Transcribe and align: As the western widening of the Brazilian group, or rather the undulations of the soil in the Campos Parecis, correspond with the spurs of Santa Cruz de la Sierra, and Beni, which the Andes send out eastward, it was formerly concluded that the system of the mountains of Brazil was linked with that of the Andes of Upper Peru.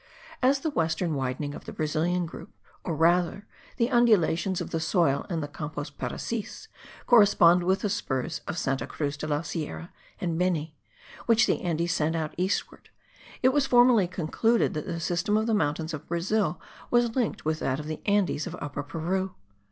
As 0.41 0.61
the 0.61 0.71
western 0.71 1.13
widening 1.13 1.53
of 1.53 1.65
the 1.65 1.71
Brazilian 1.71 2.25
group, 2.25 2.49
or 2.83 2.95
rather 2.95 3.45
the 3.77 3.91
undulations 3.91 4.59
of 4.59 4.71
the 4.71 4.79
soil 4.79 5.27
in 5.29 5.41
the 5.41 5.47
Campos 5.47 5.91
Parecis, 5.91 6.67
correspond 7.05 7.61
with 7.61 7.81
the 7.81 7.89
spurs 7.91 8.41
of 8.47 8.57
Santa 8.57 8.87
Cruz 8.87 9.15
de 9.15 9.27
la 9.27 9.43
Sierra, 9.43 9.93
and 10.19 10.39
Beni, 10.39 10.75
which 11.27 11.45
the 11.45 11.61
Andes 11.61 11.93
send 11.93 12.15
out 12.15 12.33
eastward, 12.35 12.89
it 13.43 13.49
was 13.49 13.67
formerly 13.67 14.07
concluded 14.07 14.73
that 14.73 14.87
the 14.87 14.99
system 14.99 15.37
of 15.37 15.45
the 15.45 15.53
mountains 15.53 15.93
of 15.93 16.07
Brazil 16.07 16.59
was 16.89 17.15
linked 17.15 17.45
with 17.45 17.59
that 17.59 17.79
of 17.79 17.85
the 17.85 18.01
Andes 18.07 18.47
of 18.47 18.55
Upper 18.59 18.81
Peru. 18.81 19.35